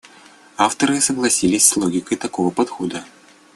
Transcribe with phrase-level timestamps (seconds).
[0.57, 3.05] Авторы согласились с логикой такого подхода.